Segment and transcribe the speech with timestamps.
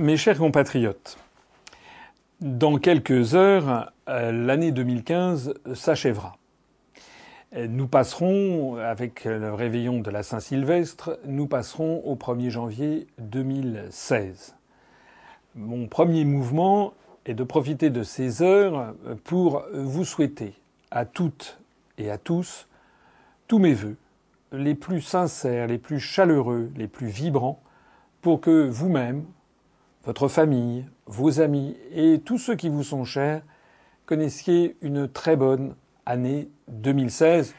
[0.00, 1.18] Mes chers compatriotes,
[2.40, 6.38] dans quelques heures, euh, l'année 2015 s'achèvera.
[7.54, 14.56] Nous passerons, avec le réveillon de la Saint-Sylvestre, nous passerons au 1er janvier 2016.
[15.54, 16.94] Mon premier mouvement
[17.26, 18.94] est de profiter de ces heures
[19.24, 20.54] pour vous souhaiter
[20.90, 21.58] à toutes
[21.98, 22.68] et à tous
[23.48, 23.98] tous mes vœux,
[24.50, 27.60] les plus sincères, les plus chaleureux, les plus vibrants,
[28.22, 29.26] pour que vous-même,
[30.04, 33.42] votre famille, vos amis et tous ceux qui vous sont chers
[34.10, 37.54] connaissiez une très bonne année 2016,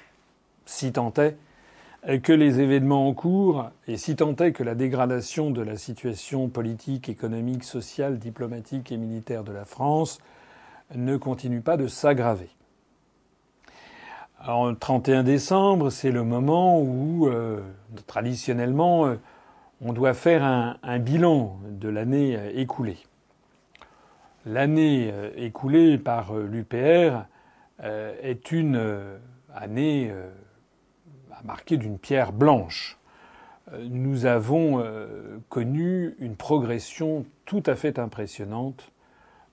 [0.66, 5.50] si tant est que les événements en cours et si tant est que la dégradation
[5.50, 10.20] de la situation politique, économique, sociale, diplomatique et militaire de la France
[10.94, 12.50] ne continue pas de s'aggraver.
[14.46, 17.62] le 31 décembre, c'est le moment où, euh,
[18.08, 19.16] traditionnellement, euh,
[19.82, 23.00] on doit faire un, bilan de l'année euh, écoulée.
[24.46, 27.26] L'année euh, écoulée par euh, l'UPR
[28.22, 28.80] est une
[29.56, 30.14] année
[31.44, 33.00] marquée d'une pierre blanche.
[33.90, 34.86] Nous avons
[35.50, 38.92] connu une progression tout à fait impressionnante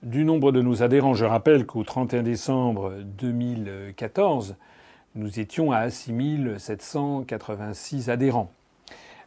[0.03, 1.15] du nombre de nos adhérents.
[1.15, 4.57] Je rappelle qu'au 31 décembre 2014,
[5.15, 8.51] nous étions à 6786 adhérents.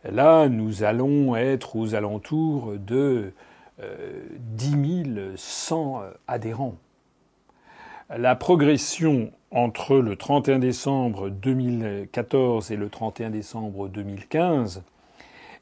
[0.05, 3.33] Là, nous allons être aux alentours de
[3.78, 4.75] 10
[5.17, 6.75] euh, 100 adhérents.
[8.11, 14.83] La progression entre le 31 décembre 2014 et le 31 décembre 2015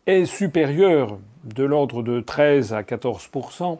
[0.06, 3.78] est supérieure de l'ordre de 13 à 14%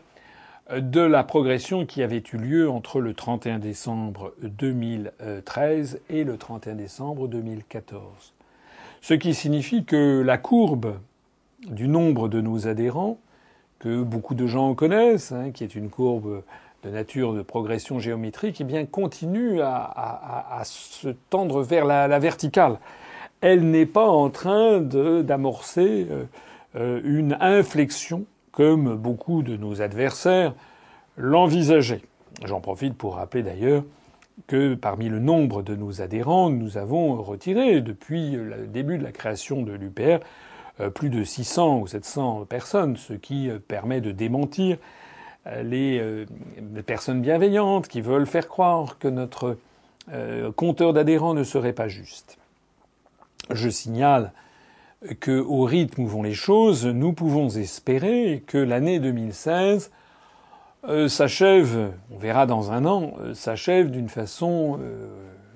[0.78, 6.74] de la progression qui avait eu lieu entre le 31 décembre 2013 et le 31
[6.74, 8.34] décembre 2014
[9.00, 10.94] ce qui signifie que la courbe
[11.66, 13.18] du nombre de nos adhérents,
[13.78, 16.42] que beaucoup de gens connaissent, hein, qui est une courbe
[16.82, 22.78] de nature de progression géométrique, eh bien continue à, se tendre vers la, verticale.
[23.40, 26.24] Elle n'est pas en train d'amorcer euh,
[26.76, 30.54] euh, une inflexion comme beaucoup de nos adversaires
[31.16, 32.02] l'envisageaient.
[32.44, 33.84] J'en profite pour rappeler d'ailleurs
[34.46, 39.12] que parmi le nombre de nos adhérents, nous avons retiré depuis le début de la
[39.12, 40.20] création de l'UPR
[40.80, 44.78] euh, plus de 600 ou 700 personnes, ce qui euh, permet de démentir
[45.46, 49.56] euh, les, personnes bienveillantes qui veulent faire croire que notre
[50.56, 52.38] compteur d'adhérents ne serait pas juste.
[53.50, 54.32] Je signale
[55.20, 59.92] que, au rythme où vont les choses, nous pouvons espérer que l'année 2016
[60.88, 65.08] euh, s'achève, on verra dans un an, euh, s'achève d'une façon euh,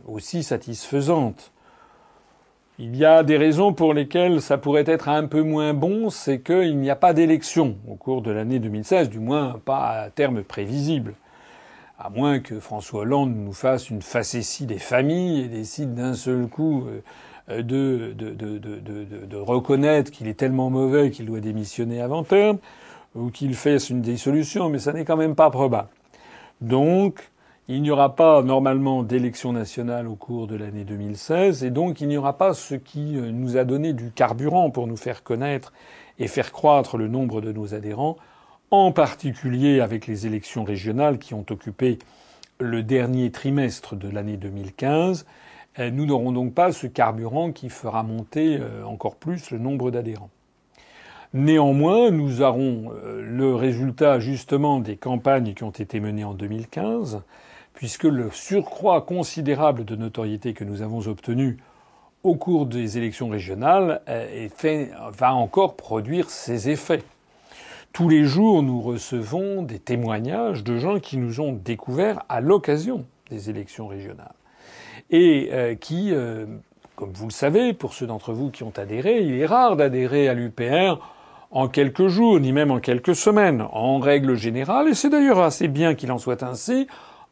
[0.06, 1.50] aussi satisfaisante.
[2.78, 6.40] Il y a des raisons pour lesquelles ça pourrait être un peu moins bon, c'est
[6.40, 10.42] qu'il n'y a pas d'élection au cours de l'année 2016, du moins pas à terme
[10.42, 11.14] prévisible.
[11.98, 16.48] À moins que François Hollande nous fasse une facétie des familles et décide d'un seul
[16.48, 16.84] coup
[17.48, 18.12] de,
[19.36, 22.58] reconnaître qu'il est tellement mauvais qu'il doit démissionner avant terme
[23.14, 25.88] ou qu'il fasse une dissolution, mais ça n'est quand même pas probable.
[26.60, 27.30] Donc,
[27.66, 32.08] il n'y aura pas normalement d'élection nationale au cours de l'année 2016, et donc il
[32.08, 35.72] n'y aura pas ce qui euh, nous a donné du carburant pour nous faire connaître
[36.18, 38.16] et faire croître le nombre de nos adhérents,
[38.70, 41.98] en particulier avec les élections régionales qui ont occupé
[42.60, 45.24] le dernier trimestre de l'année 2015.
[45.78, 49.90] Euh, nous n'aurons donc pas ce carburant qui fera monter euh, encore plus le nombre
[49.90, 50.30] d'adhérents.
[51.34, 57.22] Néanmoins, nous aurons euh, le résultat justement des campagnes qui ont été menées en 2015,
[57.72, 61.58] puisque le surcroît considérable de notoriété que nous avons obtenu
[62.22, 64.46] au cours des élections régionales euh,
[65.10, 67.02] va encore produire ses effets.
[67.92, 73.06] Tous les jours, nous recevons des témoignages de gens qui nous ont découverts à l'occasion
[73.30, 74.34] des élections régionales
[75.10, 76.12] et euh, qui,
[76.94, 80.28] comme vous le savez, pour ceux d'entre vous qui ont adhéré, il est rare d'adhérer
[80.28, 81.00] à l'UPR
[81.54, 83.64] en quelques jours, ni même en quelques semaines.
[83.72, 86.88] En règle générale, et c'est d'ailleurs assez bien qu'il en soit ainsi,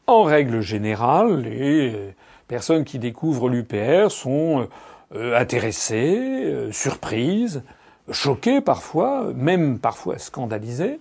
[0.06, 2.14] en règle générale, les
[2.46, 4.69] personnes qui découvrent l'UPR sont
[5.14, 7.64] euh, intéressées, euh, surprises,
[8.10, 11.00] choquées parfois, même parfois scandalisées.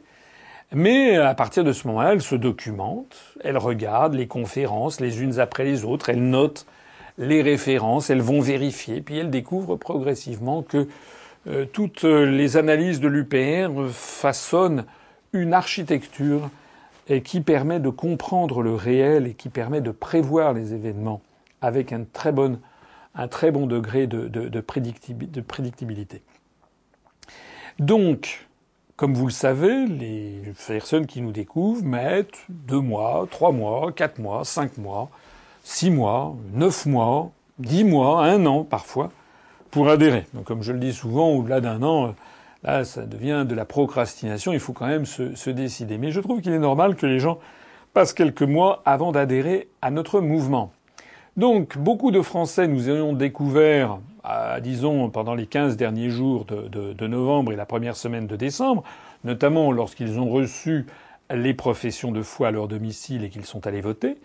[0.74, 5.39] Mais à partir de ce moment-là, elles se documentent, elles regardent les conférences les unes
[5.39, 6.65] après les autres, elles notent
[7.17, 10.85] les références, elles vont vérifier, puis elles découvrent progressivement que euh,
[11.73, 14.85] toutes les analyses de l'UPR façonnent
[15.33, 16.49] une architecture
[17.23, 21.21] qui permet de comprendre le réel et qui permet de prévoir les événements
[21.61, 22.57] avec un très bon,
[23.67, 26.21] degré de, de prédictibilité.
[27.79, 28.47] Donc,
[29.01, 34.19] Comme vous le savez, les personnes qui nous découvrent mettent deux mois, trois mois, quatre
[34.19, 35.09] mois, cinq mois,
[35.63, 39.11] six mois, neuf mois, dix mois, un an parfois
[39.71, 40.25] pour adhérer.
[40.33, 42.13] Donc comme je le dis souvent, au-delà d'un an,
[42.63, 45.97] là ça devient de la procrastination, il faut quand même se, se décider.
[45.97, 47.39] Mais je trouve qu'il est normal que les gens
[47.94, 50.71] passent quelques mois avant d'adhérer à notre mouvement.
[51.38, 54.00] Donc beaucoup de Français nous ayons découvert,
[54.62, 58.83] disons, pendant les 15 derniers jours de, de, novembre et la première semaine de décembre,
[59.24, 60.85] notamment lorsqu'ils ont reçu
[61.33, 64.17] les professions de foi à leur domicile et qu'ils sont allés voter,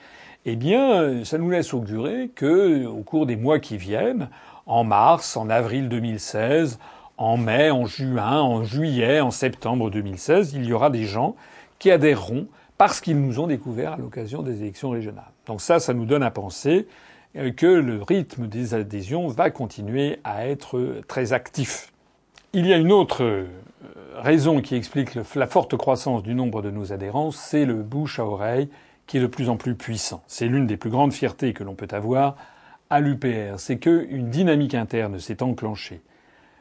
[0.47, 4.29] eh bien, ça nous laisse augurer que, au cours des mois qui viennent,
[4.67, 6.79] en mars, en avril 2016,
[7.19, 11.37] en mai, en juin, en juillet, en septembre 2016, il y aura des gens
[11.79, 12.47] qui adhéreront
[12.77, 15.31] parce qu'ils nous ont découvert à l'occasion des élections régionales.
[15.47, 16.87] Donc ça, ça nous donne à penser
[17.37, 21.93] euh, que le rythme des adhésions va continuer à être très actif.
[22.53, 23.47] Il y a une autre euh,
[24.17, 28.25] raison qui explique la forte croissance du nombre de nos adhérents, c'est le bouche à
[28.25, 28.69] oreille
[29.07, 30.23] qui est de plus en plus puissant.
[30.27, 32.37] C'est l'une des plus grandes fiertés que l'on peut avoir
[32.91, 36.01] à l'UPR, c'est qu'une dynamique interne s'est enclenchée.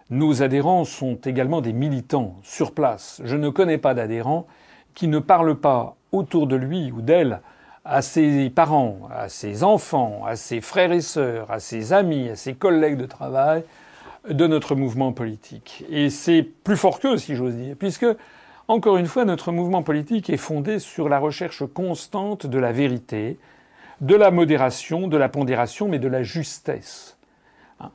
[0.10, 3.22] Nos adhérents sont également des militants sur place.
[3.24, 4.46] Je ne connais pas d'adhérents
[4.94, 7.42] qui ne parlent pas autour de lui ou d'elle
[7.84, 12.36] à ses parents, à ses enfants, à ses frères et sœurs, à ses amis, à
[12.36, 13.64] ses collègues de travail
[14.28, 15.86] de notre mouvement politique.
[15.90, 18.08] Et c'est plus fort qu'eux, si j'ose dire, puisque,
[18.68, 23.38] encore une fois, notre mouvement politique est fondé sur la recherche constante de la vérité,
[24.02, 27.18] de la modération, de la pondération, mais de la justesse.
[27.80, 27.92] Hein.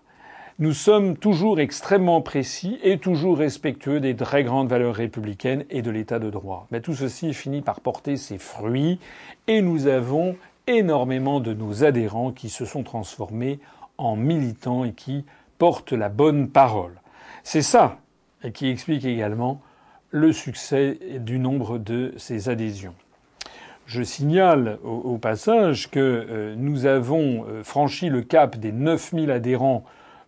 [0.59, 5.91] Nous sommes toujours extrêmement précis et toujours respectueux des très grandes valeurs républicaines et de
[5.91, 6.67] l'état de droit.
[6.71, 8.99] Mais tout ceci finit par porter ses fruits
[9.47, 10.37] et nous avons
[10.67, 13.61] énormément de nos adhérents qui se sont transformés
[13.99, 15.25] en militants et qui
[15.59, 17.01] portent la bonne parole.
[17.43, 17.99] C'est ça
[18.55, 19.61] qui explique également
[20.11, 22.95] le succès du nombre de ces adhésions.
[23.91, 29.83] Je signale au, passage que euh, nous avons euh, franchi le cap des 9000 adhérents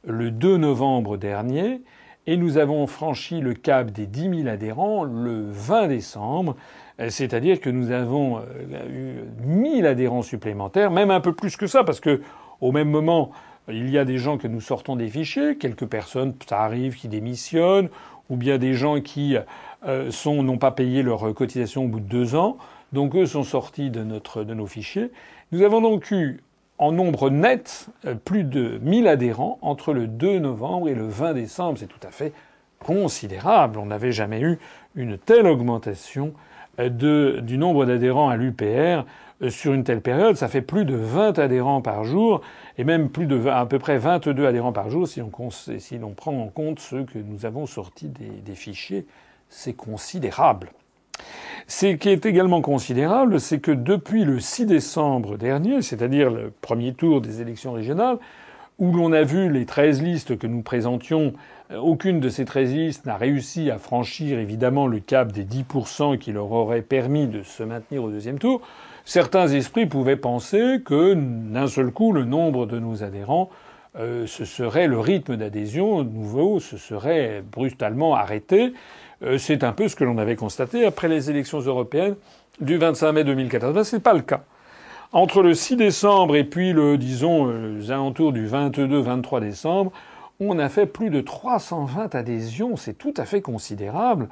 [0.05, 1.81] le 2 novembre dernier
[2.27, 6.57] et nous avons franchi le cap des 10 000 adhérents le 20 décembre.
[6.99, 8.41] Euh, c'est-à-dire que nous avons
[8.91, 12.21] eu 1000 adhérents supplémentaires, même un peu plus que ça, parce que
[12.61, 13.31] au même moment,
[13.69, 17.07] il y a des gens que nous sortons des fichiers, quelques personnes, ça arrive, qui
[17.07, 17.91] démissionnent,
[18.29, 19.37] ou bien des gens qui
[20.27, 22.57] n'ont pas payé leur cotisation au bout de deux ans.
[22.93, 25.11] Donc eux sont sortis de, notre, de nos fichiers.
[25.51, 26.41] Nous avons donc eu
[26.79, 31.35] en nombre net euh, plus de 1000 adhérents entre le 2 novembre et le 20
[31.35, 31.79] décembre.
[31.79, 32.33] C'est tout à fait
[32.81, 33.79] considérable.
[33.79, 34.59] On n'avait jamais eu
[34.95, 36.35] une telle augmentation
[36.81, 39.05] euh, de, du nombre d'adhérents à l'UPR
[39.43, 40.37] euh, sur une telle période.
[40.37, 42.41] Ça fait plus de 20 adhérents par jour
[42.79, 46.13] et même plus de à peu près 22 adhérents par jour si on, si l'on
[46.13, 49.07] prend en compte ceux que nous avons sortis des, des fichiers.
[49.49, 50.73] C'est considérable.
[51.75, 56.93] Ce qui est également considérable, c'est que depuis le 6 décembre dernier, c'est-à-dire le premier
[56.93, 58.19] tour des élections régionales,
[58.79, 61.33] où l'on a vu les 13 listes que nous présentions,
[61.71, 66.19] euh, aucune de ces 13 listes n'a réussi à franchir évidemment le cap des 10%
[66.19, 68.61] qui leur aurait permis de se maintenir au deuxième tour,
[69.07, 73.49] certains esprits pouvaient penser que d'un seul coup le nombre de nos adhérents
[73.99, 78.73] euh, ce serait le rythme d'adhésion nouveau se serait brutalement arrêté
[79.39, 82.17] c'est un peu ce que l'on avait constaté après les élections européennes
[82.61, 83.75] du 25 mai 2014.
[83.75, 84.43] Ben, c'est pas le cas.
[85.13, 89.93] Entre le 6 décembre et puis le, disons, euh, les alentours du 22-23 décembre,
[90.41, 92.77] on a fait plus de 320 adhésions.
[92.77, 94.29] C'est tout à fait considérable.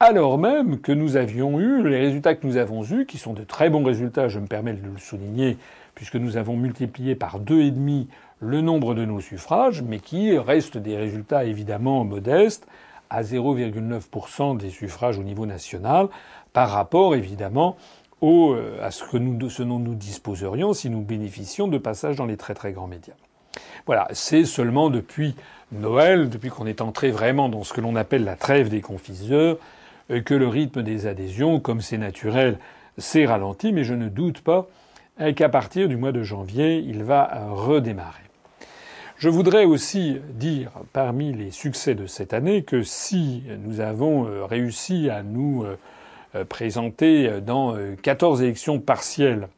[0.00, 3.44] Alors même que nous avions eu les résultats que nous avons eus, qui sont de
[3.44, 5.56] très bons résultats, je me permets de le souligner,
[5.94, 8.08] puisque nous avons multiplié par deux et demi
[8.40, 12.66] le nombre de nos suffrages, mais qui restent des résultats évidemment modestes,
[13.14, 16.08] à 0,9% des suffrages au niveau national,
[16.52, 17.76] par rapport évidemment
[18.20, 22.26] au, euh, à ce, que ce dont nous disposerions si nous bénéficions de passages dans
[22.26, 23.14] les très très grands médias.
[23.86, 25.34] Voilà, c'est seulement depuis
[25.70, 29.58] Noël, depuis qu'on est entré vraiment dans ce que l'on appelle la trêve des confiseurs,
[30.10, 32.58] euh, que le rythme des adhésions, comme c'est naturel,
[32.98, 34.66] s'est ralenti, mais je ne doute pas
[35.20, 38.23] euh, qu'à partir du mois de janvier, il va redémarrer.
[39.24, 44.44] Je voudrais aussi dire, parmi les succès de cette année, que si nous avons euh,
[44.44, 45.78] réussi à nous euh,
[46.34, 49.48] euh, présenter dans 14 élections partielles,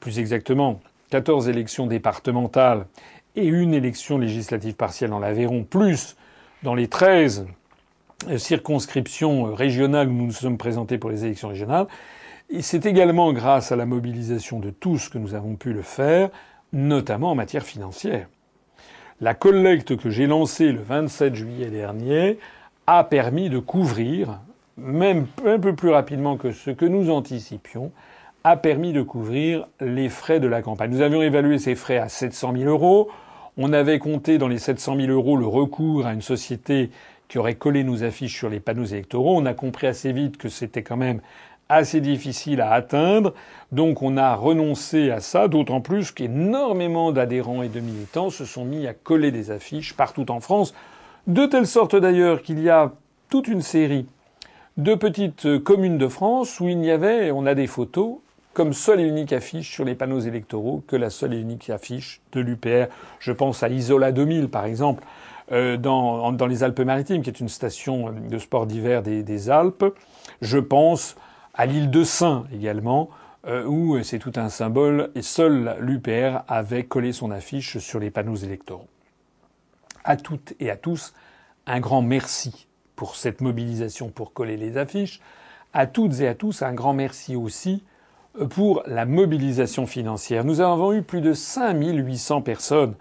[0.00, 2.86] plus exactement 14 élections départementales
[3.36, 6.16] et une élection législative partielle dans l'Aveyron, plus
[6.64, 7.46] dans les 13
[8.38, 11.86] circonscriptions régionales où nous nous sommes présentés pour les élections régionales,
[12.58, 16.28] c'est également grâce à la mobilisation de tous que nous avons pu le faire,
[16.72, 18.26] notamment en matière financière.
[19.20, 22.38] La collecte que j'ai lancée le 27 juillet dernier
[22.86, 24.40] a permis de couvrir
[24.76, 27.92] même un peu plus rapidement que ce que nous anticipions,
[28.44, 30.90] a permis de couvrir les frais de la campagne.
[30.90, 33.08] Nous avions évalué ces frais à 700 000 euros.
[33.56, 36.90] On avait compté dans les 700 000 euros le recours à une société
[37.28, 39.36] qui aurait collé nos affiches sur les panneaux électoraux.
[39.36, 41.20] On a compris assez vite que c'était quand même
[41.68, 43.34] assez difficile à atteindre.
[43.72, 48.64] Donc on a renoncé à ça, d'autant plus qu'énormément d'adhérents et de militants se sont
[48.64, 50.74] mis à coller des affiches partout en France,
[51.26, 52.92] de telle sorte d'ailleurs qu'il y a
[53.28, 54.06] toute une série
[54.76, 58.18] de petites communes de France où il y avait, on a des photos,
[58.52, 62.22] comme seule et unique affiche sur les panneaux électoraux que la seule et unique affiche
[62.32, 62.86] de l'UPR.
[63.18, 65.04] Je pense à Isola 2000 par exemple,
[65.52, 69.84] euh, dans, dans, les Alpes-Maritimes, qui est une station de sport d'hiver des, des Alpes.
[70.40, 71.16] Je pense
[71.56, 73.10] à l'île de Saint également,
[73.46, 78.10] euh, où c'est tout un symbole, et seul l'UPR avait collé son affiche sur les
[78.10, 78.88] panneaux électoraux.
[80.04, 81.14] À toutes et à tous,
[81.66, 85.20] un grand merci pour cette mobilisation pour coller les affiches.
[85.72, 87.84] À toutes et à tous, un grand merci aussi
[88.40, 90.44] euh, pour la mobilisation financière.
[90.44, 92.94] Nous avons eu plus de 5800 personnes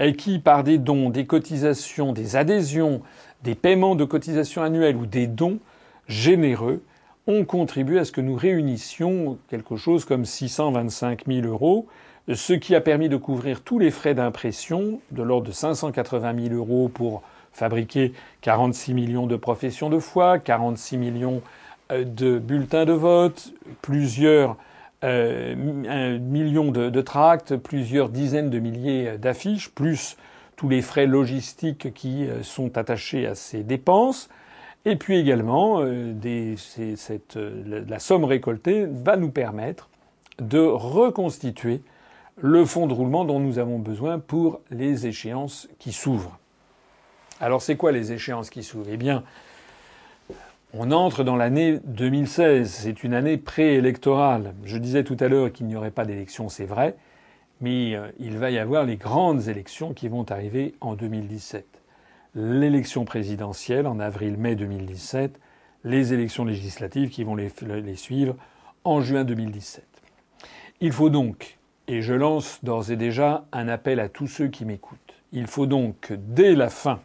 [0.00, 3.02] euh, qui, par des dons, des cotisations, des adhésions,
[3.42, 5.58] des paiements de cotisations annuelles ou des dons
[6.08, 6.82] généreux,
[7.26, 11.86] ont contribué à ce que nous réunissions quelque chose comme 625 000 euros,
[12.32, 16.54] ce qui a permis de couvrir tous les frais d'impression de l'ordre de 580 000
[16.54, 18.12] euros pour fabriquer
[18.42, 21.42] 46 millions de professions de foi, 46 millions
[21.92, 23.52] euh, de bulletins de vote,
[23.82, 24.56] plusieurs
[25.04, 25.54] euh,
[26.18, 30.16] millions de, tracts, plusieurs dizaines de milliers d'affiches, plus
[30.56, 34.28] tous les frais logistiques qui euh, sont attachés à ces dépenses.
[34.86, 36.12] Et puis également, euh,
[36.76, 39.88] euh, la somme récoltée va nous permettre
[40.38, 41.80] de reconstituer
[42.36, 46.38] le fonds de roulement dont nous avons besoin pour les échéances qui s'ouvrent.
[47.40, 48.90] Alors c'est quoi les échéances qui s'ouvrent?
[48.90, 49.24] Eh bien,
[50.74, 52.68] on entre dans l'année 2016.
[52.68, 54.54] C'est une année préélectorale.
[54.64, 56.96] Je disais tout à l'heure qu'il n'y aurait pas d'élection, c'est vrai,
[57.60, 61.73] mais euh, il va y avoir les grandes élections qui vont arriver en 2017
[62.34, 65.38] l'élection présidentielle en avril-mai 2017,
[65.84, 67.50] les élections législatives qui vont les,
[67.96, 68.36] suivre
[68.84, 69.84] en juin 2017.
[70.80, 74.64] Il faut donc, et je lance d'ores et déjà un appel à tous ceux qui
[74.64, 74.98] m'écoutent,
[75.32, 77.00] il faut donc que dès la fin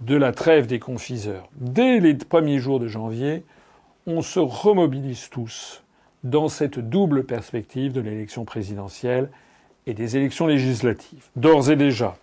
[0.00, 3.44] de la trêve des confiseurs, dès les premiers jours de janvier,
[4.06, 5.82] on se remobilise tous
[6.24, 9.30] dans cette double perspective de l'élection présidentielle
[9.86, 11.28] et des élections législatives.
[11.36, 12.16] D'ores et déjà,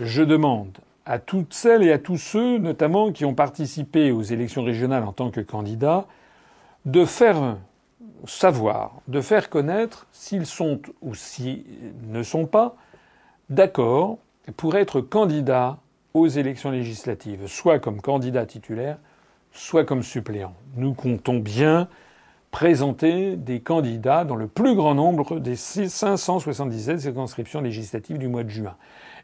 [0.00, 4.64] je demande à toutes celles et à tous ceux, notamment, qui ont participé aux élections
[4.64, 6.06] régionales en tant que candidats,
[6.84, 7.56] de faire
[8.26, 11.64] savoir, de faire connaître s'ils sont ou s'ils
[12.08, 12.76] ne sont pas
[13.50, 14.18] d'accord
[14.56, 15.78] pour être candidats
[16.14, 18.98] aux élections législatives, soit comme candidat titulaire,
[19.52, 20.54] soit comme suppléant.
[20.76, 21.88] Nous comptons bien
[22.50, 28.50] présenter des candidats dans le plus grand nombre des 577 circonscriptions législatives du mois de
[28.50, 28.76] juin.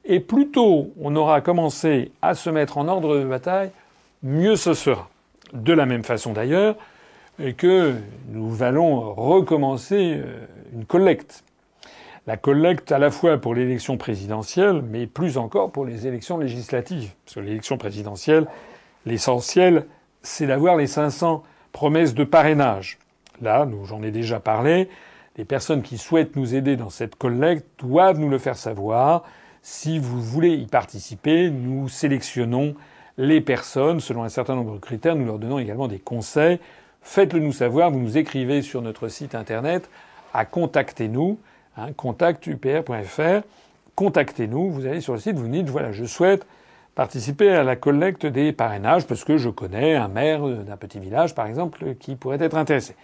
[0.05, 3.71] Et plus tôt on aura commencé à se mettre en ordre de bataille,
[4.23, 5.09] mieux ce sera.
[5.53, 6.77] De la même façon d'ailleurs
[7.57, 7.95] que
[8.29, 11.45] nous allons recommencer euh, une collecte.
[12.27, 17.13] La collecte à la fois pour l'élection présidentielle, mais plus encore pour les élections législatives.
[17.25, 18.47] Parce que l'élection présidentielle,
[19.07, 19.87] l'essentiel,
[20.23, 21.43] c'est d'avoir les 500
[21.73, 22.99] promesses de parrainage.
[23.41, 24.89] Là, j'en ai déjà parlé.
[25.37, 29.25] Les personnes qui souhaitent nous aider dans cette collecte doivent nous le faire savoir.
[29.63, 32.75] Si vous voulez y participer, nous sélectionnons
[33.19, 35.17] les personnes selon un certain nombre de critères.
[35.17, 36.59] Nous leur donnons également des conseils.
[37.03, 37.91] Faites-le nous savoir.
[37.91, 39.91] Vous nous écrivez sur notre site internet
[40.33, 41.39] à contactez-nous,
[41.77, 43.43] hein, contactupr.fr.
[43.97, 44.71] Contactez-nous.
[44.71, 46.47] Vous allez sur le site, vous dites voilà, je souhaite
[46.95, 51.35] participer à la collecte des parrainages parce que je connais un maire d'un petit village,
[51.35, 52.97] par exemple, qui pourrait être intéressé.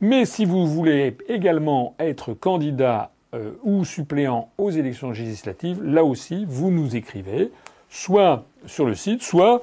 [0.00, 6.44] Mais si vous voulez également être candidat euh, ou suppléant aux élections législatives, là aussi,
[6.48, 7.50] vous nous écrivez,
[7.88, 9.62] soit sur le site, soit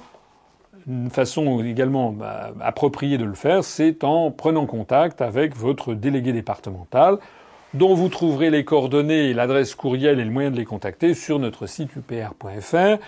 [0.88, 6.32] une façon également bah, appropriée de le faire, c'est en prenant contact avec votre délégué
[6.32, 7.18] départemental,
[7.74, 11.68] dont vous trouverez les coordonnées, l'adresse courriel et le moyen de les contacter sur notre
[11.68, 13.04] site upr.fr,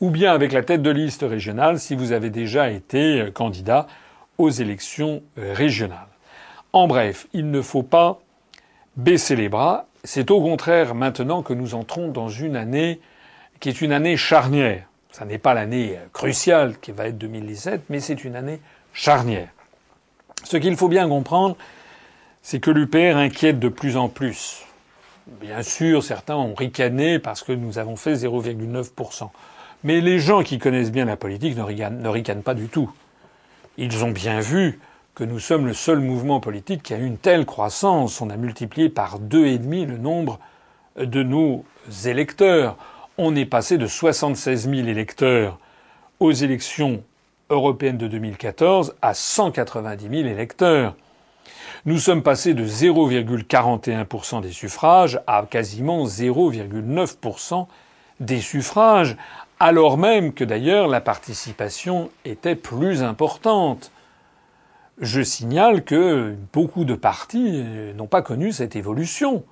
[0.00, 3.88] ou bien avec la tête de liste régionale si vous avez déjà été euh, candidat
[4.38, 6.06] aux élections euh, régionales.
[6.72, 8.20] En bref, il ne faut pas
[8.96, 13.00] baisser les bras c'est au contraire maintenant que nous entrons dans une année
[13.60, 14.84] qui est une année charnière.
[15.10, 18.60] Ça n'est pas l'année cruciale qui va être 2017, mais c'est une année
[18.92, 19.48] charnière.
[20.44, 21.56] Ce qu'il faut bien comprendre,
[22.42, 24.62] c'est que l'UPR inquiète de plus en plus.
[25.40, 29.30] Bien sûr, certains ont ricané parce que nous avons fait 0,9%.
[29.84, 32.90] Mais les gens qui connaissent bien la politique ne ricanent, pas du tout.
[33.76, 34.80] Ils ont bien vu
[35.18, 38.20] que nous sommes le seul mouvement politique qui a une telle croissance.
[38.20, 40.38] On a multiplié par deux et demi le nombre
[40.96, 41.64] de nos
[42.06, 42.76] électeurs.
[43.16, 45.58] On est passé de 76 000 électeurs
[46.20, 47.02] aux élections
[47.50, 50.94] européennes de 2014 à 190 000 électeurs.
[51.84, 57.66] Nous sommes passés de 0,41% des suffrages à quasiment 0,9%
[58.20, 59.16] des suffrages,
[59.58, 63.90] alors même que d'ailleurs la participation était plus importante.
[65.00, 67.64] Je signale que beaucoup de partis
[67.96, 69.44] n'ont pas connu cette évolution.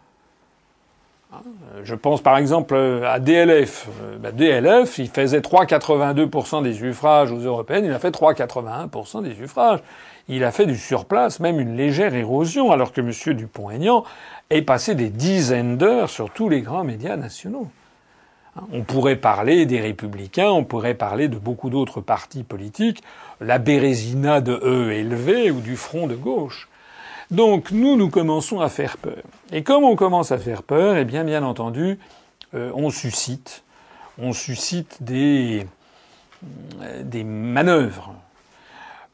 [1.85, 2.75] Je pense par exemple
[3.05, 3.89] à DLF.
[4.21, 9.81] Ben, DLF, il faisait 3,82% des suffrages aux européennes, il a fait 3,81% des suffrages.
[10.29, 13.37] Il a fait du surplace, même une légère érosion, alors que M.
[13.37, 14.05] Dupont-Aignan
[14.51, 17.69] est passé des dizaines d'heures sur tous les grands médias nationaux.
[18.73, 23.03] On pourrait parler des républicains, on pourrait parler de beaucoup d'autres partis politiques,
[23.41, 26.69] la Bérésina de E élevé ou du Front de gauche.
[27.31, 29.23] Donc nous, nous commençons à faire peur.
[29.53, 31.99] Et comme on commence à faire peur, eh bien, bien entendu,
[32.55, 33.65] euh, on suscite,
[34.19, 35.67] on suscite des,
[36.83, 38.15] euh, des manœuvres.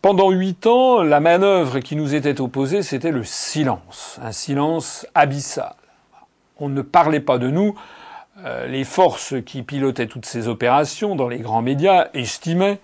[0.02, 5.74] Pendant huit ans, la manœuvre qui nous était opposée, c'était le silence, un silence abyssal.
[6.58, 7.74] On ne parlait pas de nous.
[8.44, 12.80] Euh, les forces qui pilotaient toutes ces opérations dans les grands médias estimaient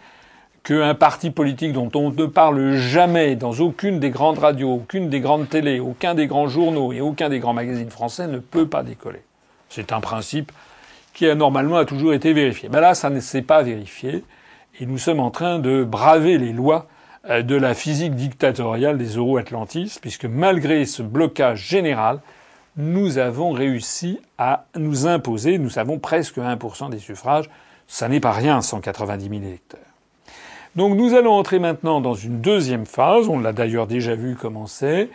[0.69, 5.21] qu'un parti politique dont on ne parle jamais dans aucune des grandes radios, aucune des
[5.21, 8.83] grandes télés, aucun des grands journaux et aucun des grands magazines français ne peut pas
[8.83, 9.23] décoller.
[9.71, 10.53] C'est un principe
[11.15, 12.69] qui a normalement a toujours été vérifié.
[12.71, 14.25] Mais là, ça ne s'est pas vérifié
[14.79, 16.87] et nous sommes en train de braver les lois
[17.31, 22.21] euh, de la physique dictatoriale des euro-atlantistes, puisque malgré ce blocage général,
[22.77, 27.49] nous avons réussi à nous imposer, nous avons presque 1% des suffrages,
[27.87, 29.88] ça n'est pas rien, 190 000 électeurs.
[30.77, 35.11] Donc nous allons entrer maintenant dans une deuxième phase, on l'a d'ailleurs déjà vu commencer,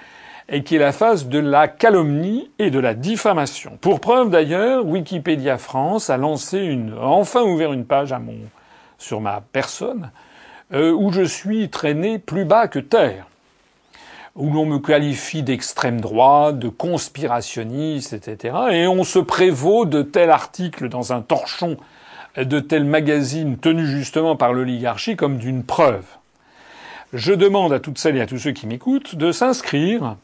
[0.49, 3.77] et qui est la phase de la calomnie et de la diffamation.
[3.79, 8.13] Pour preuve d'ailleurs, Wikipédia France a lancé une, enfin ouvert une page
[8.97, 10.11] sur ma personne,
[10.73, 13.27] euh, où je suis traîné plus bas que terre,
[14.35, 18.55] où l'on me qualifie d'extrême droite, de conspirationniste, etc.
[18.71, 21.77] Et on se prévaut de tel article dans un torchon
[22.35, 26.05] de tels magazines tenus justement par l'oligarchie comme d'une preuve.
[27.13, 30.17] Je demande à toutes celles et à tous ceux qui m'écoutent de s'inscrire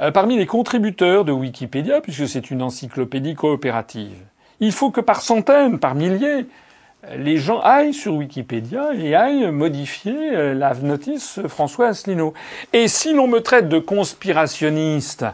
[0.00, 4.18] euh, parmi les contributeurs de Wikipédia, puisque c'est une encyclopédie coopérative.
[4.60, 6.46] Il faut que par centaines, par milliers,
[7.16, 12.34] les gens aillent sur Wikipédia et aillent modifier euh, la notice François Asselineau.
[12.72, 15.24] Et si l'on me traite de conspirationniste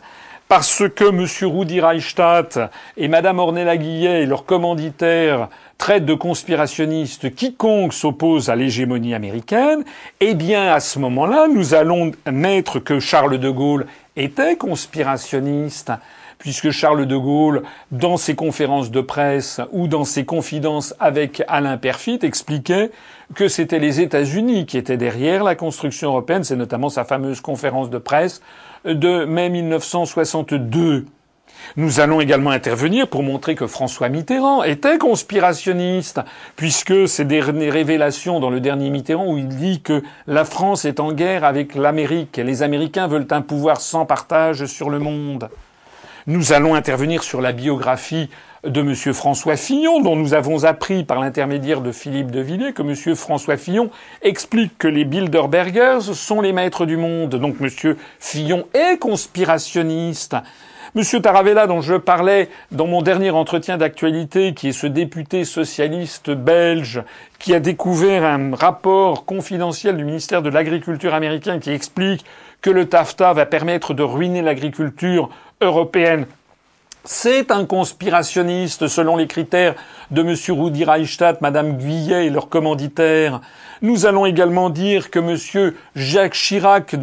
[0.48, 1.26] parce que M.
[1.50, 2.60] Rudi Reichstadt
[2.96, 5.48] et Mme Ornella Guillet et leurs commanditaires
[5.78, 9.84] traitent de conspirationnistes quiconque s'oppose à l'hégémonie américaine,
[10.20, 15.92] eh bien, à ce moment-là, nous allons mettre que Charles de Gaulle était conspirationniste,
[16.38, 21.76] puisque Charles de Gaulle, dans ses conférences de presse ou dans ses confidences avec Alain
[21.76, 22.90] Perfit, expliquait
[23.34, 26.44] que c'était les États-Unis qui étaient derrière la construction européenne.
[26.44, 28.42] C'est notamment sa fameuse conférence de presse
[28.84, 31.06] de mai 1962.
[31.76, 36.20] Nous allons également intervenir pour montrer que François Mitterrand était conspirationniste,
[36.56, 41.00] puisque ces dernières révélations dans le dernier Mitterrand où il dit que la France est
[41.00, 45.48] en guerre avec l'Amérique et les Américains veulent un pouvoir sans partage sur le monde.
[46.26, 48.30] Nous allons intervenir sur la biographie
[48.64, 48.94] de M.
[49.12, 53.14] François Fillon, dont nous avons appris par l'intermédiaire de Philippe de Villiers que M.
[53.14, 53.90] François Fillon
[54.22, 57.34] explique que les Bilderbergers sont les maîtres du monde.
[57.34, 57.96] Donc M.
[58.18, 60.36] Fillon est conspirationniste.
[60.94, 66.30] Monsieur Taravella, dont je parlais dans mon dernier entretien d'actualité, qui est ce député socialiste
[66.30, 67.02] belge
[67.38, 72.24] qui a découvert un rapport confidentiel du ministère de l'Agriculture américain qui explique
[72.60, 76.26] que le TAFTA va permettre de ruiner l'agriculture européenne
[77.04, 79.74] c'est un conspirationniste selon les critères
[80.10, 80.34] de M.
[80.58, 83.42] Rudi Reichstadt, Mme Guyet et leurs commanditaires.
[83.82, 85.74] Nous allons également dire que M.
[85.94, 86.96] Jacques Chirac,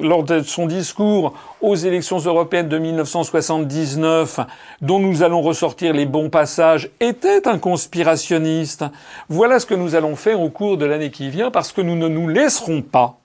[0.00, 4.40] lors de son discours aux élections européennes de 1979,
[4.80, 8.84] dont nous allons ressortir les bons passages, était un conspirationniste.
[9.28, 11.96] Voilà ce que nous allons faire au cours de l'année qui vient parce que nous
[11.96, 13.18] ne nous laisserons pas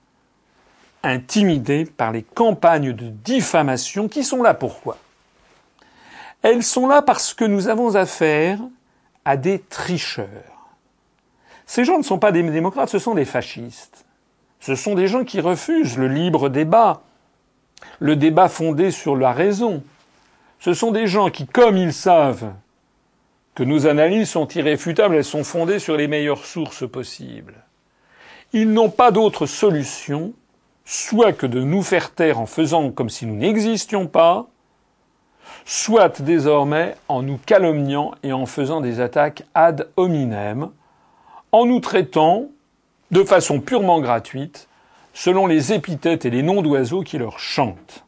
[1.02, 4.96] intimider par les campagnes de diffamation qui sont là pourquoi?
[6.42, 8.58] Elles sont là parce que nous avons affaire
[9.24, 10.26] à des tricheurs.
[11.66, 14.04] Ces gens ne sont pas des démocrates, ce sont des fascistes.
[14.58, 17.02] Ce sont des gens qui refusent le libre débat,
[17.98, 19.82] le débat fondé sur la raison.
[20.58, 22.52] Ce sont des gens qui, comme ils savent
[23.54, 27.54] que nos analyses sont irréfutables, elles sont fondées sur les meilleures sources possibles,
[28.52, 30.32] Ils n'ont pas d'autre solution,
[30.84, 34.48] soit que de nous faire taire en faisant comme si nous n'existions pas,
[35.72, 40.70] soit désormais en nous calomniant et en faisant des attaques ad hominem,
[41.52, 42.46] en nous traitant
[43.12, 44.66] de façon purement gratuite,
[45.14, 48.04] selon les épithètes et les noms d'oiseaux qui leur chantent.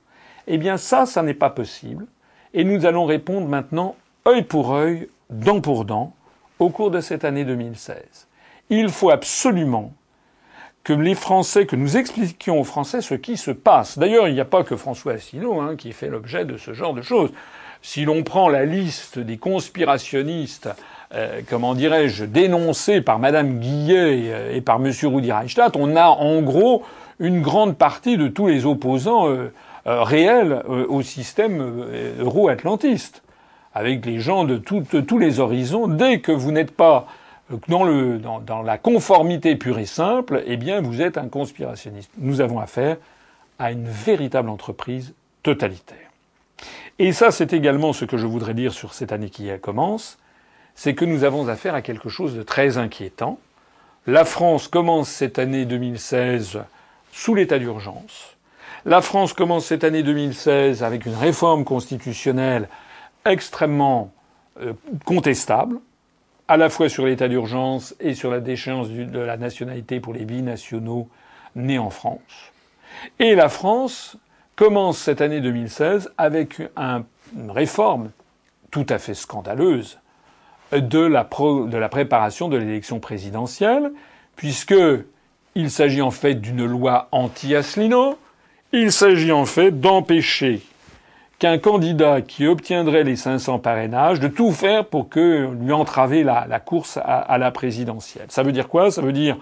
[0.49, 2.07] Eh bien ça, ça n'est pas possible,
[2.53, 3.95] et nous allons répondre maintenant
[4.27, 6.15] œil pour œil, dent pour dent,
[6.59, 8.27] au cours de cette année 2016.
[8.71, 9.93] Il faut absolument
[10.85, 13.99] que les Français, que nous expliquions aux Français ce qui se passe.
[13.99, 16.95] D'ailleurs, il n'y a pas que François Asselineau hein, qui fait l'objet de ce genre
[16.95, 17.31] de choses.
[17.83, 20.69] Si l'on prend la liste des conspirationnistes,
[21.15, 26.43] euh, comment dirais-je, dénoncés par Madame Guillet et, par Monsieur Rudi Reichstadt, on a en
[26.43, 26.85] gros
[27.19, 29.53] une grande partie de tous les opposants euh,
[29.87, 31.87] euh, réels au système
[32.21, 33.23] euro-atlantiste,
[33.75, 35.89] avec les gens de, de tous les horizons.
[35.89, 37.07] Dès que vous n'êtes pas
[37.69, 42.11] dans, dans, la conformité pure et simple, eh bien, vous êtes un conspirationniste.
[42.19, 42.97] Nous avons affaire
[43.59, 45.99] à une véritable entreprise totalitaire.
[46.99, 50.19] Et ça, c'est également ce que je voudrais dire sur cette année qui commence,
[50.75, 53.39] c'est que nous avons affaire à quelque chose de très inquiétant.
[54.07, 56.61] La France commence cette année 2016
[57.13, 58.37] sous l'état d'urgence.
[58.85, 62.69] La France commence cette année 2016 avec une réforme constitutionnelle
[63.25, 64.11] extrêmement
[64.61, 64.73] euh,
[65.05, 65.79] contestable,
[66.53, 70.27] à la fois sur l'état d'urgence et sur la déchéance de la nationalité pour les
[70.27, 71.09] binationaux
[71.57, 72.21] nés en France.
[73.19, 74.19] Et la France
[74.55, 78.11] commence cette année 2016 avec une réforme
[78.71, 79.99] tout à fait scandaleuse
[80.73, 83.91] de la, préparation de l'élection présidentielle,
[84.37, 84.75] puisque
[85.55, 88.19] il s'agit en fait d'une loi anti-Asselineau,
[88.73, 90.61] il s'agit en fait d'empêcher
[91.43, 96.61] qu'un candidat qui obtiendrait les 500 parrainages de tout faire pour que lui entraver la,
[96.61, 98.27] course à, à, la présidentielle.
[98.29, 98.93] Ça veut dire quoi?
[98.93, 99.37] Ça veut dire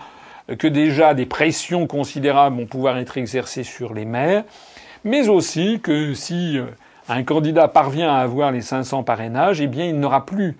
[0.59, 4.45] que déjà des pressions considérables vont pouvoir être exercées sur les maires,
[5.05, 6.69] mais aussi que si euh,
[7.11, 10.57] un candidat parvient à avoir les 500 parrainages, eh bien il n'aura plus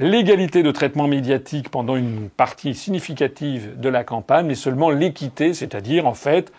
[0.00, 6.08] l'égalité de traitement médiatique pendant une partie significative de la campagne, mais seulement l'équité, c'est-à-dire
[6.08, 6.52] en fait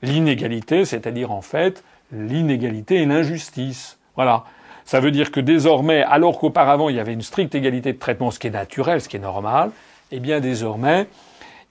[0.00, 3.98] l'inégalité, c'est-à-dire en fait l'inégalité et l'injustice.
[4.16, 4.44] Voilà.
[4.84, 8.30] Ça veut dire que désormais, alors qu'auparavant il y avait une stricte égalité de traitement,
[8.30, 9.70] ce qui est naturel, ce qui est normal,
[10.10, 11.08] eh bien désormais,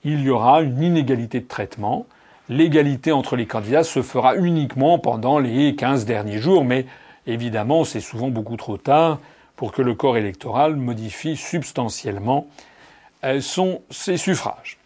[0.04, 2.06] il y aura une inégalité de traitement.
[2.50, 6.86] L'égalité entre les candidats se fera uniquement pendant les 15 derniers jours, mais
[7.26, 9.20] évidemment, c'est souvent beaucoup trop tard
[9.56, 12.48] pour que le corps électoral modifie substantiellement
[13.26, 14.78] euh, son, ses suffrages.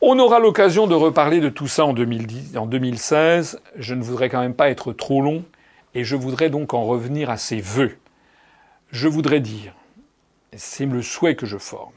[0.00, 3.60] On aura l'occasion de reparler de tout ça en, 2010, en 2016.
[3.76, 5.44] Je ne voudrais quand même pas être trop long
[5.94, 7.98] et je voudrais donc en revenir à ces vœux.
[8.92, 9.74] Je voudrais dire,
[10.56, 11.92] c'est le souhait que je forme,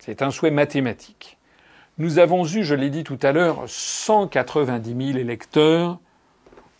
[0.00, 1.38] c'est un souhait mathématique.
[1.98, 6.00] Nous avons eu, je l'ai dit tout à l'heure, 190 000 électeurs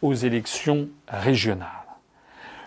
[0.03, 1.69] aux élections régionales.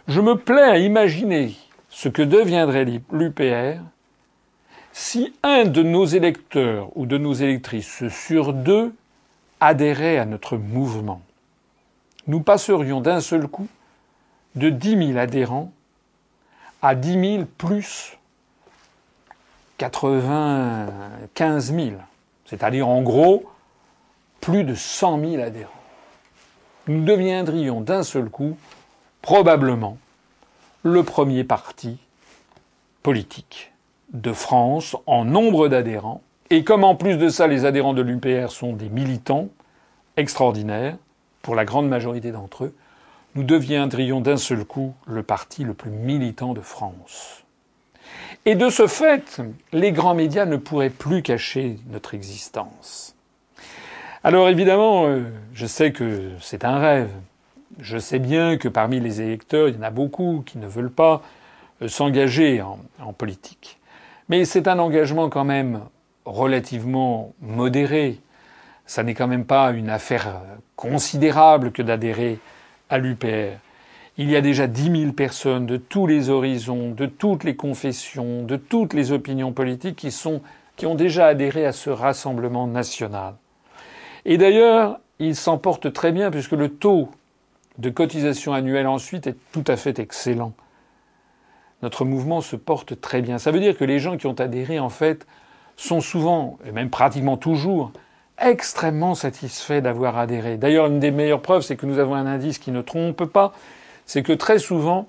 [0.08, 1.53] Je me plais à imaginer
[1.89, 3.82] ce que deviendrait l'UPR
[4.99, 8.95] si un de nos électeurs ou de nos électrices sur deux
[9.60, 11.21] adhérait à notre mouvement,
[12.25, 13.67] nous passerions d'un seul coup
[14.55, 15.71] de 10 000 adhérents
[16.81, 18.17] à 10 000 plus
[19.77, 21.91] 95 000,
[22.47, 23.47] c'est-à-dire en gros
[24.41, 25.71] plus de 100 000 adhérents.
[26.88, 28.57] Nous deviendrions d'un seul coup
[29.21, 29.99] probablement
[30.81, 31.99] le premier parti
[33.03, 33.71] politique
[34.13, 36.22] de France en nombre d'adhérents.
[36.50, 39.50] Et comme en plus de ça, les adhérents de l'UPR sont des militants
[40.15, 40.98] extraordinaires,
[41.41, 42.76] pour la grande majorité d'entre eux,
[43.36, 47.43] nous deviendrions d'un seul coup le parti le plus militant de France.
[48.46, 49.41] Et de ce fait,
[49.72, 53.15] les grands médias ne pourraient plus cacher notre existence.
[54.24, 55.22] Alors évidemment, euh,
[55.54, 57.12] je sais que c'est un rêve.
[57.80, 60.91] Je sais bien que parmi les électeurs, il y en a beaucoup qui ne veulent
[60.91, 61.22] pas
[61.82, 63.80] euh, s'engager en, en politique.
[64.30, 65.82] Mais c'est un engagement quand même
[66.26, 68.20] relativement modéré.
[68.86, 70.42] Ça n'est quand même pas une affaire
[70.76, 72.40] considérable que d'adhérer
[72.90, 73.58] à l'UPR.
[74.18, 78.44] Il y a déjà dix mille personnes de tous les horizons, de toutes les confessions,
[78.44, 80.42] de toutes les opinions politiques qui sont,
[80.76, 83.36] qui ont déjà adhéré à ce rassemblement national.
[84.26, 87.10] Et d'ailleurs, il s'en porte très bien puisque le taux
[87.78, 90.54] de cotisation annuelle ensuite est tout à fait excellent
[91.82, 93.38] notre mouvement se porte très bien.
[93.38, 95.28] Ça veut dire que les gens qui ont adhéré, en fait,
[95.76, 97.92] sont souvent, et même pratiquement toujours,
[98.40, 100.58] extrêmement satisfaits d'avoir adhéré.
[100.58, 103.54] D'ailleurs, une des meilleures preuves, c'est que nous avons un indice qui ne trompe pas,
[104.06, 105.08] c'est que très souvent,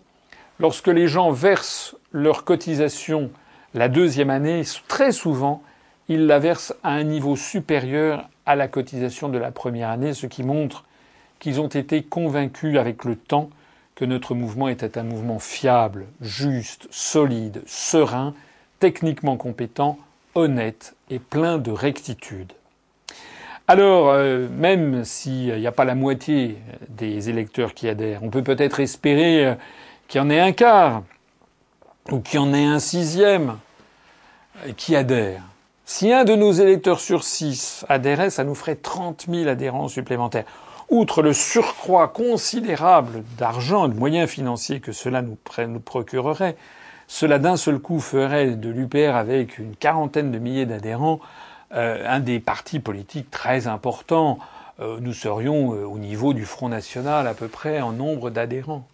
[0.59, 3.31] lorsque les gens versent leur cotisation
[3.75, 5.63] la deuxième année, très souvent,
[6.09, 10.27] ils la versent à un niveau supérieur à la cotisation de la première année, ce
[10.27, 10.85] qui montre
[11.39, 13.51] qu'ils ont été convaincus avec le temps
[13.99, 18.33] que notre mouvement était un mouvement fiable, juste, solide, serein,
[18.79, 19.99] techniquement compétent,
[20.37, 22.53] honnête et plein de rectitude.
[23.67, 26.59] Alors, euh, même s'il n'y a pas la moitié
[26.89, 29.55] des électeurs qui adhèrent, on peut peut-être espérer euh,
[30.07, 31.03] qu'il y en ait un quart
[32.13, 33.59] ou qu'il y en ait un sixième
[34.65, 35.43] euh, qui adhère.
[35.85, 40.45] Si un de nos électeurs sur six adhérait, ça nous ferait 30 000 adhérents supplémentaires.
[40.91, 46.57] Outre le surcroît considérable d'argent de moyens financiers que cela nous, nous procurerait,
[47.07, 51.21] cela d'un seul coup ferait de l'UPR avec une quarantaine de milliers d'adhérents
[51.75, 54.39] euh, un des partis politiques très importants.
[54.81, 58.87] Euh, nous serions euh, au niveau du Front National à peu près en nombre d'adhérents.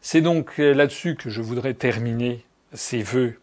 [0.00, 3.38] C'est donc là-dessus que je voudrais terminer ces vœux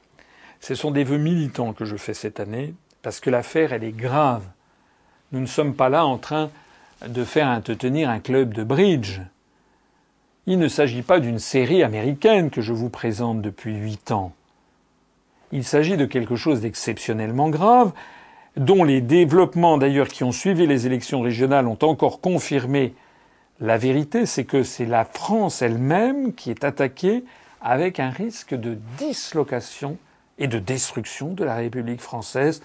[0.64, 3.92] ce sont des vœux militants que je fais cette année, parce que l'affaire, elle est
[3.92, 4.44] grave.
[5.34, 6.52] Nous ne sommes pas là en train
[7.08, 9.20] de faire de tenir un club de bridge.
[10.46, 14.34] Il ne s'agit pas d'une série américaine que je vous présente depuis huit ans.
[15.52, 17.92] Il s'agit de quelque chose d'exceptionnellement grave,
[18.58, 22.94] dont les développements d'ailleurs qui ont suivi les élections régionales ont encore confirmé
[23.60, 27.24] la vérité, c'est que c'est la France elle-même qui est attaquée
[27.62, 29.98] avec un risque de dislocation
[30.38, 32.62] et de destruction de la République française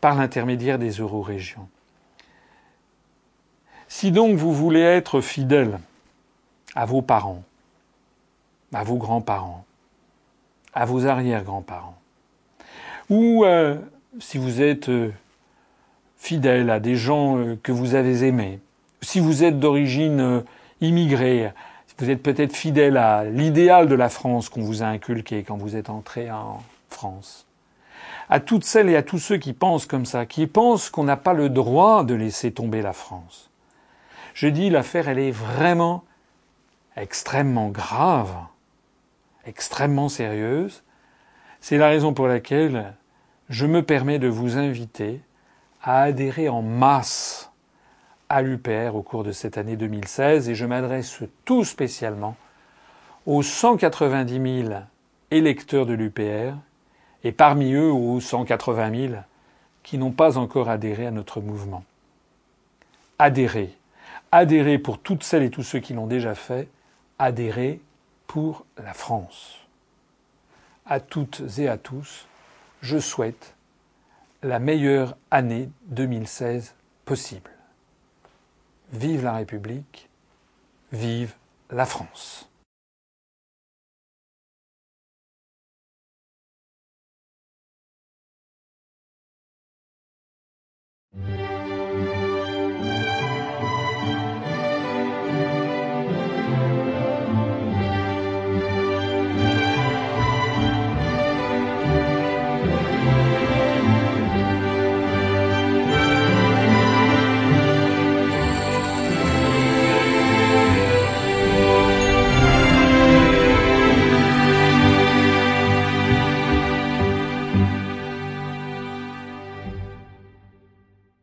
[0.00, 1.68] par l'intermédiaire des eurorégions.
[3.92, 5.80] Si donc vous voulez être fidèle
[6.76, 7.42] à vos parents,
[8.72, 9.64] à vos grands-parents,
[10.72, 11.98] à vos arrière-grands-parents,
[13.10, 13.76] ou euh,
[14.20, 15.12] si vous êtes euh,
[16.16, 18.60] fidèle à des gens euh, que vous avez aimés,
[19.02, 20.44] si vous êtes d'origine
[20.80, 21.50] immigrée,
[21.88, 25.56] si vous êtes peut-être fidèle à l'idéal de la France qu'on vous a inculqué quand
[25.56, 27.44] vous êtes entré en, France.
[28.28, 31.16] À toutes celles et à tous ceux qui pensent comme ça, qui pensent qu'on n'a
[31.16, 33.49] pas le droit de laisser tomber la France.
[34.40, 36.02] Je dis l'affaire, elle est vraiment
[36.96, 38.34] extrêmement grave,
[39.44, 40.82] extrêmement sérieuse.
[41.60, 42.94] C'est la raison pour laquelle
[43.50, 45.20] je me permets de vous inviter
[45.82, 47.50] à adhérer en masse
[48.30, 52.34] à l'UPR au cours de cette année 2016 et je m'adresse tout spécialement
[53.26, 54.80] aux 190 000
[55.30, 56.54] électeurs de l'UPR
[57.24, 59.14] et parmi eux aux 180 000
[59.82, 61.84] qui n'ont pas encore adhéré à notre mouvement.
[63.18, 63.76] Adhérer
[64.32, 66.68] adhérer pour toutes celles et tous ceux qui l'ont déjà fait,
[67.18, 67.80] adhérer
[68.26, 69.58] pour la France.
[70.86, 72.26] À toutes et à tous,
[72.80, 73.54] je souhaite
[74.42, 77.50] la meilleure année 2016 possible.
[78.92, 80.08] Vive la République,
[80.92, 81.34] vive
[81.70, 82.50] la France.